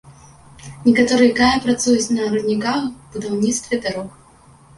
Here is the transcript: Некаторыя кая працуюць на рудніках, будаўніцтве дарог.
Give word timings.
Некаторыя 0.85 1.35
кая 1.39 1.49
працуюць 1.65 2.13
на 2.17 2.21
рудніках, 2.33 2.81
будаўніцтве 3.13 3.81
дарог. 3.87 4.11